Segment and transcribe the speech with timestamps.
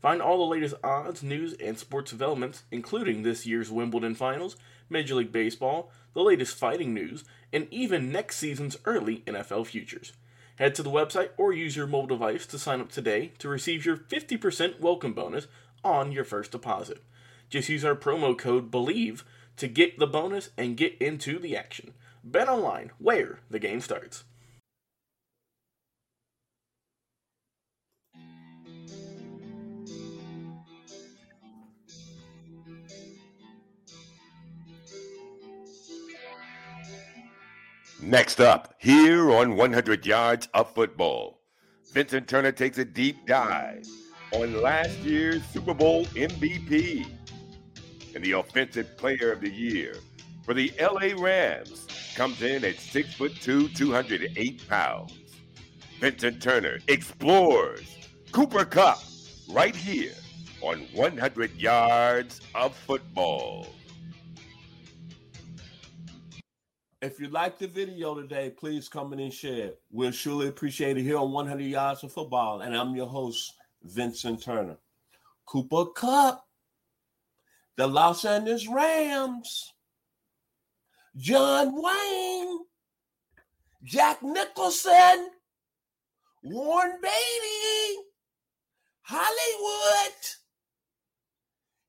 [0.00, 4.56] Find all the latest odds, news, and sports developments, including this year's Wimbledon finals,
[4.88, 10.12] Major League Baseball, the latest fighting news, and even next season's early NFL futures.
[10.56, 13.84] Head to the website or use your mobile device to sign up today to receive
[13.84, 15.46] your 50% welcome bonus
[15.84, 17.02] on your first deposit.
[17.50, 19.24] Just use our promo code BELIEVE
[19.56, 21.92] to get the bonus and get into the action.
[22.24, 24.24] Bet online, where the game starts.
[38.02, 41.38] Next up, here on 100 Yards of Football,
[41.92, 43.84] Vincent Turner takes a deep dive
[44.32, 47.06] on last year's Super Bowl MVP
[48.14, 49.96] and the Offensive Player of the Year
[50.46, 55.12] for the LA Rams comes in at 6 foot 2, 208 pounds.
[56.00, 59.00] Vincent Turner explores Cooper Kupp
[59.50, 60.14] right here
[60.62, 63.66] on 100 Yards of Football.
[67.02, 69.70] If you like the video today, please comment and share.
[69.90, 72.60] We'll surely appreciate it here on 100 Yards of Football.
[72.60, 74.76] And I'm your host, Vincent Turner.
[75.46, 76.46] Cooper Kupp,
[77.76, 79.72] the Los Angeles Rams,
[81.16, 82.58] John Wayne,
[83.82, 85.30] Jack Nicholson,
[86.42, 88.02] Warren Beatty,
[89.00, 90.18] Hollywood.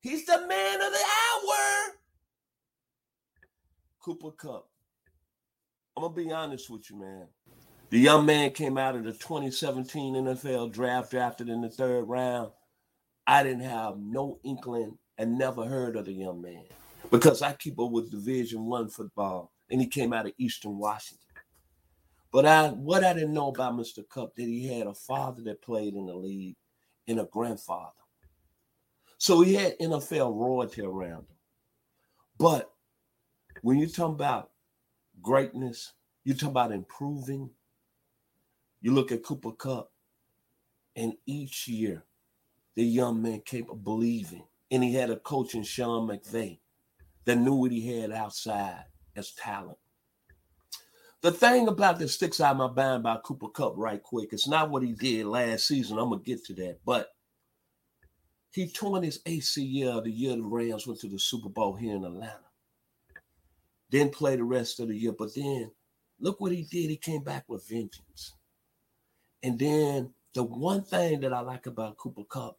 [0.00, 1.94] He's the man of the hour.
[4.00, 4.71] Cooper Kupp.
[5.96, 7.26] I'm gonna be honest with you, man.
[7.90, 12.50] The young man came out of the 2017 NFL draft, drafted in the third round.
[13.26, 16.64] I didn't have no inkling and never heard of the young man
[17.10, 21.18] because I keep up with Division One football, and he came out of Eastern Washington.
[22.32, 24.08] But I, what I didn't know about Mr.
[24.08, 26.56] Kupp that he had a father that played in the league
[27.06, 27.92] and a grandfather.
[29.18, 31.36] So he had NFL royalty around him.
[32.38, 32.72] But
[33.60, 34.51] when you talk about
[35.22, 35.92] greatness,
[36.24, 37.50] you talk about improving.
[38.80, 39.90] You look at Cooper Kupp,
[40.96, 42.04] and each year,
[42.74, 44.44] the young man kept believing.
[44.70, 46.58] And he had a coach in Sean McVay
[47.24, 48.84] that knew what he had outside
[49.16, 49.78] as talent.
[51.20, 54.70] The thing about that sticks out my mind about Cooper Kupp right quick, it's not
[54.70, 55.98] what he did last season.
[55.98, 57.10] I'm gonna get to that, but
[58.50, 62.04] he torn his ACL the year the Rams went to the Super Bowl here in
[62.04, 62.40] Atlanta.
[63.92, 65.70] Didn't play the rest of the year, but then
[66.18, 66.88] look what he did.
[66.88, 68.34] He came back with vengeance.
[69.42, 72.58] And then the one thing that I like about Cooper Kupp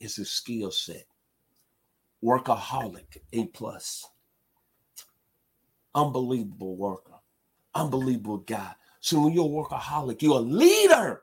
[0.00, 1.04] is his skill set.
[2.24, 4.08] Workaholic, A plus.
[5.94, 7.12] Unbelievable worker.
[7.74, 8.72] Unbelievable guy.
[9.00, 11.22] So when you're a workaholic, you're a leader.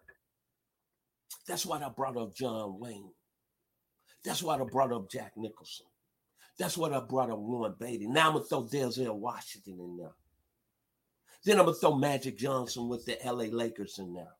[1.48, 3.10] That's why I brought up John Wayne.
[4.24, 5.87] That's why I brought up Jack Nicholson.
[6.57, 8.07] That's what I brought up Warren Beatty.
[8.07, 10.15] Now I'm gonna throw Denzel Washington in there.
[11.44, 14.33] Then I'm gonna throw Magic Johnson with the LA Lakers in there.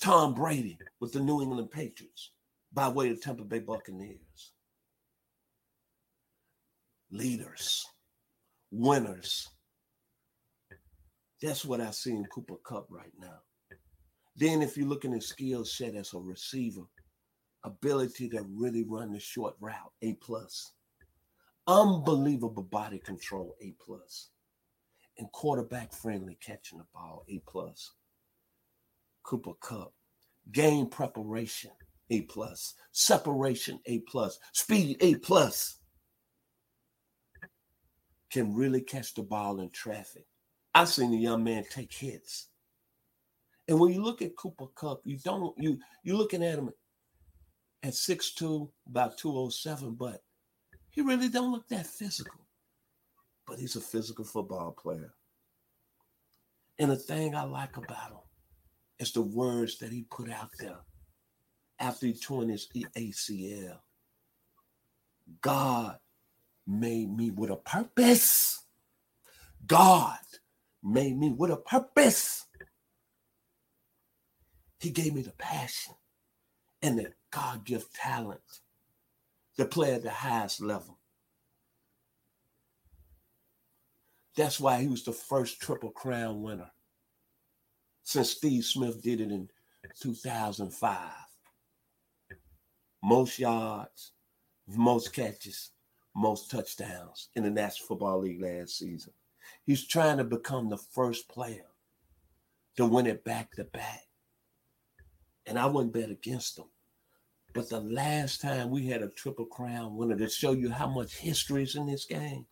[0.00, 2.32] Tom Brady with the New England Patriots
[2.72, 4.52] by way of Tampa Bay Buccaneers.
[7.10, 7.86] Leaders,
[8.70, 9.48] winners.
[11.42, 13.40] That's what I see in Cooper Kupp right now.
[14.36, 16.82] Then, if you look at skill set as a receiver,
[17.64, 20.72] ability to really run the short route, A plus.
[21.66, 24.30] Unbelievable body control, A plus.
[25.18, 27.92] and quarterback friendly catching the ball, A plus.
[29.22, 29.92] Cooper Kupp,
[30.50, 31.70] game preparation,
[32.08, 32.74] A plus.
[32.92, 34.38] Separation, A plus.
[34.52, 35.78] Speed, A plus.
[38.32, 40.24] Can really catch the ball in traffic.
[40.74, 42.48] I've seen a young man take hits.
[43.68, 46.70] And when you look at Cooper Kupp, you don't you you're looking at him
[47.82, 50.22] at 6'2, about 207, but
[50.90, 52.46] he really don't look that physical.
[53.46, 55.14] But he's a physical football player.
[56.78, 58.18] And the thing I like about him
[58.98, 60.78] is the words that he put out there
[61.78, 63.78] after he tore his ACL.
[65.40, 65.98] God
[66.66, 68.64] made me with a purpose.
[69.66, 70.18] God
[70.82, 72.46] made me with a purpose.
[74.78, 75.94] He gave me the passion
[76.82, 78.40] and the God gift talent
[79.56, 80.98] to play at the highest level.
[84.36, 86.70] That's why he was the first Triple Crown winner
[88.02, 89.48] since Steve Smith did it in
[90.00, 90.98] 2005.
[93.02, 94.12] Most yards,
[94.66, 95.70] most catches,
[96.14, 99.12] most touchdowns in the National Football League last season.
[99.64, 101.66] He's trying to become the first player
[102.76, 104.06] to win it back to back.
[105.46, 106.66] And I wouldn't bet against him.
[107.52, 111.16] But the last time we had a triple crown winner to show you how much
[111.16, 112.46] history is in this game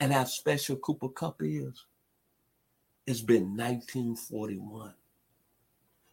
[0.00, 1.84] and how special Cooper Kupp is,
[3.06, 4.94] it's been 1941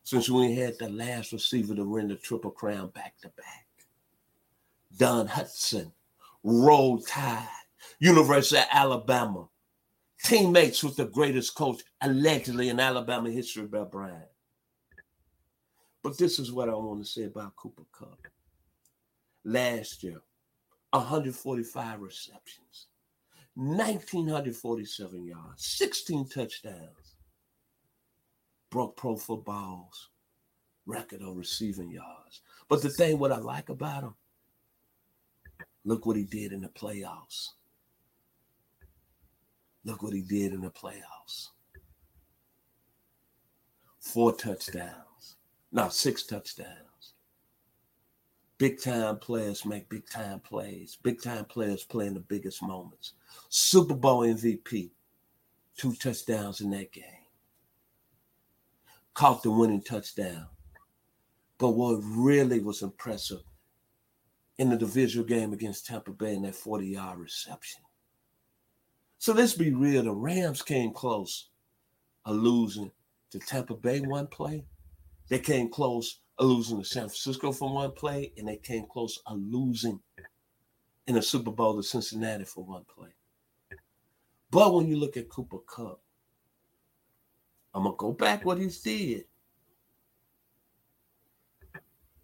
[0.04, 3.68] since we had the last receiver to win the triple crown back to back.
[4.98, 5.92] Don Hutson,
[6.44, 7.46] Roll Tide,
[8.00, 9.50] University of Alabama,
[10.24, 14.30] teammates with the greatest coach allegedly in Alabama history, Bear Bryant.
[16.04, 18.28] But this is what I want to say about Cooper Kupp.
[19.44, 20.22] Last year,
[20.92, 22.88] 145 receptions,
[23.56, 27.16] 1,947 yards, 16 touchdowns.
[28.70, 30.10] Broke Pro Football's
[30.86, 32.42] record of receiving yards.
[32.68, 34.16] But the thing, what I like about him,
[35.86, 37.50] look what he did in the playoffs.
[39.86, 41.50] Look what he did in the playoffs.
[44.00, 45.07] Four touchdowns,
[45.72, 47.14] not six touchdowns.
[48.58, 50.98] Big time players make big time plays.
[51.04, 53.14] Big time players play in the biggest moments.
[53.50, 54.90] Super Bowl MVP,
[55.78, 57.04] two touchdowns in that game.
[59.14, 60.48] Caught the winning touchdown.
[61.60, 63.42] But what really was impressive
[64.58, 67.82] in the divisional game against Tampa Bay in that 40 yard reception.
[69.20, 70.04] So let's be real.
[70.04, 71.50] The Rams came close
[72.26, 72.92] of losing
[73.32, 74.66] to Tampa Bay one play.
[75.30, 79.20] They came close of losing to San Francisco for one play, and they came close
[79.26, 80.00] of losing
[81.08, 83.10] in the Super Bowl to Cincinnati for one play.
[84.50, 86.00] But when you look at Cooper Kupp,
[87.74, 89.26] I'm gonna go back what he did.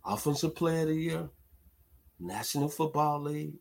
[0.06, 1.30] Offensive Player of the Year,
[2.20, 3.56] National Football League.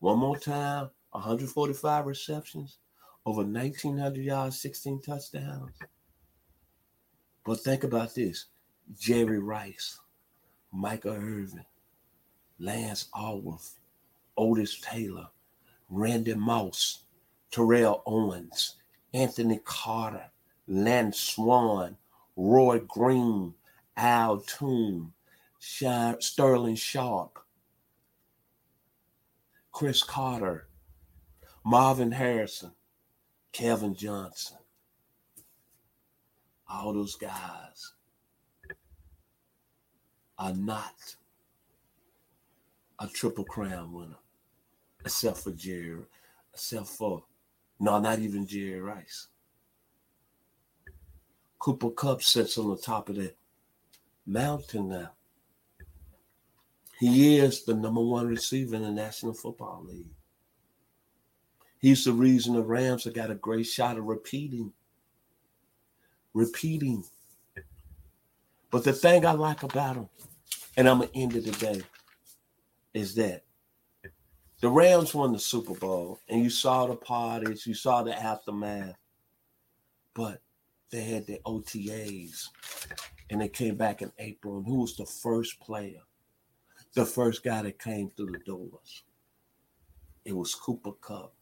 [0.00, 2.78] One more time, 145 receptions,
[3.24, 5.70] over 1,900 yards, 16 touchdowns.
[7.44, 8.46] But think about this.
[8.98, 9.98] Jerry Rice,
[10.72, 11.64] Michael Irvin,
[12.58, 13.78] Lance Alworth,
[14.36, 15.28] Otis Taylor,
[15.88, 17.04] Randy Moss,
[17.50, 18.76] Terrell Owens,
[19.14, 20.24] Anthony Carter,
[20.68, 21.96] Lance Swann,
[22.36, 23.54] Roy Green,
[23.96, 25.12] Al Toon,
[25.58, 27.38] Sterling Sharpe,
[29.72, 30.68] Cris Carter,
[31.64, 32.72] Marvin Harrison,
[33.52, 34.58] Kevin Johnson,
[36.70, 37.92] all those guys
[40.38, 40.94] are not
[43.00, 44.18] a triple crown winner,
[45.04, 45.98] except for Jerry,
[46.54, 47.24] except for
[47.78, 49.28] no, not even Jerry Rice.
[51.58, 53.34] Cooper Kupp sits on the top of the
[54.26, 55.10] mountain now.
[56.98, 60.10] He is the number one receiver in the National Football League.
[61.78, 64.72] He's the reason the Rams have got a great shot of repeating.
[66.34, 67.04] Repeating.
[68.70, 70.08] But the thing I like about him,
[70.76, 71.82] and I'm going to end it today,
[72.94, 73.42] is that
[74.60, 78.96] the Rams won the Super Bowl, and you saw the parties, you saw the aftermath,
[80.14, 80.40] but
[80.90, 82.48] they had the OTAs,
[83.30, 84.58] and they came back in April.
[84.58, 86.00] And who was the first player?
[86.94, 89.04] The first guy that came through the doors.
[90.24, 91.32] It was Cooper Kupp,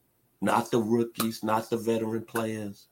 [0.41, 2.89] not the rookies, not the veteran players.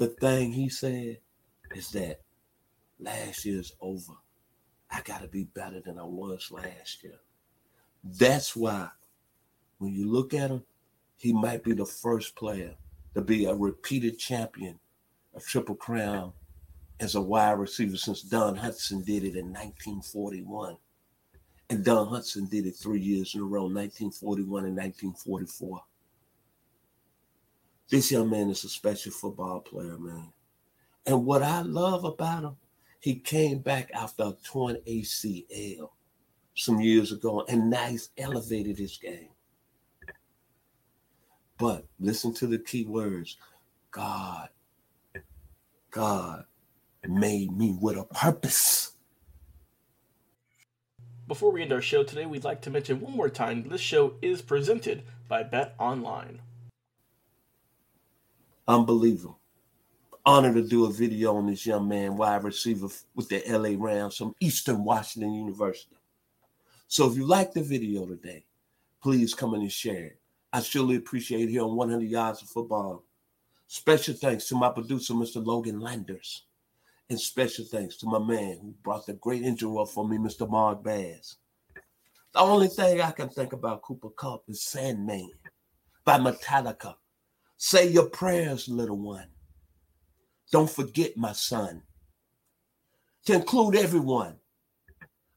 [0.00, 1.18] The thing he said
[1.74, 2.22] is that
[2.98, 4.14] last year's over.
[4.90, 7.20] I got to be better than I was last year.
[8.02, 8.88] That's why
[9.76, 10.62] when you look at him,
[11.18, 12.76] he might be the first player
[13.12, 14.78] to be a repeated champion,
[15.36, 16.32] a triple crown
[16.98, 20.78] as a wide receiver since Don Hutson did it in 1941.
[21.68, 25.82] And Don Hutson did it three years in a row, 1941 and 1944.
[27.90, 30.32] This young man is a special football player, man.
[31.06, 32.56] And what I love about him,
[33.00, 35.90] he came back after a torn ACL
[36.54, 39.30] some years ago, and now he's elevated his game.
[41.58, 43.36] But listen to the key words
[43.90, 44.50] God,
[45.90, 46.44] God
[47.08, 48.92] made me with a purpose.
[51.26, 54.14] Before we end our show today, we'd like to mention one more time this show
[54.22, 56.40] is presented by Bet Online.
[58.70, 59.40] Unbelievable.
[60.24, 62.86] Honored to do a video on this young man, wide receiver
[63.16, 65.96] with the LA Rams from Eastern Washington University.
[66.86, 68.44] So if you like the video today,
[69.02, 70.20] please come in and share it.
[70.52, 73.02] I surely appreciate it here on 100 Yards of Football.
[73.66, 75.44] Special thanks to my producer, Mr.
[75.44, 76.44] Logan Landers.
[77.08, 80.48] And special thanks to my man who brought the great intro up for me, Mr.
[80.48, 81.38] Mark Bass.
[82.32, 85.32] The only thing I can think about Cooper Kupp is Sandman
[86.04, 86.94] by Metallica.
[87.62, 89.28] Say your prayers, little one.
[90.50, 91.82] Don't forget, my son.
[93.26, 94.36] To include everyone,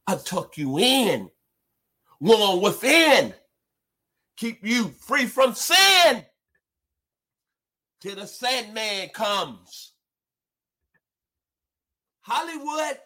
[0.07, 1.29] I tuck you in,
[2.21, 3.33] warm within
[4.37, 6.23] keep you free from sin
[7.99, 9.91] till the Sandman comes.
[12.21, 12.99] Hollywood,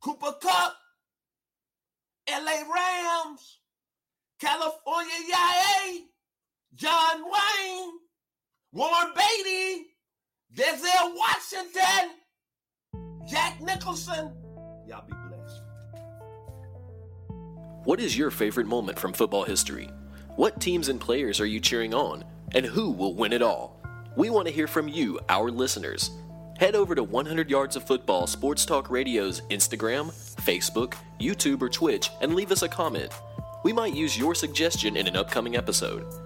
[0.00, 0.74] Cooper Kupp,
[2.30, 3.58] LA Rams,
[4.40, 6.00] California Yaya,
[6.74, 7.92] John Wayne,
[8.76, 9.86] Warren Beatty,
[10.54, 12.10] Denzel Washington,
[13.26, 14.30] Jack Nicholson.
[14.86, 15.62] Y'all be blessed.
[17.84, 19.88] What is your favorite moment from football history?
[20.34, 22.22] What teams and players are you cheering on?
[22.54, 23.80] And who will win it all?
[24.14, 26.10] We want to hear from you, our listeners.
[26.58, 32.10] Head over to 100 Yards of Football Sports Talk Radio's Instagram, Facebook, YouTube, or Twitch
[32.20, 33.10] and leave us a comment.
[33.64, 36.25] We might use your suggestion in an upcoming episode.